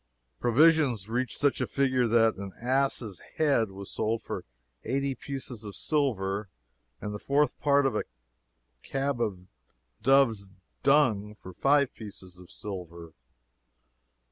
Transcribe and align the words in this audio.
Provisions 0.39 1.07
reached 1.07 1.37
such 1.37 1.61
a 1.61 1.67
figure 1.67 2.07
that 2.07 2.33
"an 2.35 2.53
ass' 2.59 3.21
head 3.35 3.69
was 3.69 3.91
sold 3.91 4.23
for 4.23 4.45
eighty 4.83 5.13
pieces 5.13 5.63
of 5.63 5.75
silver 5.75 6.49
and 6.99 7.13
the 7.13 7.19
fourth 7.19 7.59
part 7.59 7.85
of 7.85 7.95
a 7.95 8.05
cab 8.81 9.21
of 9.21 9.45
dove's 10.01 10.49
dung 10.81 11.35
for 11.35 11.53
five 11.53 11.93
pieces 11.93 12.39
of 12.39 12.49
silver." 12.49 13.13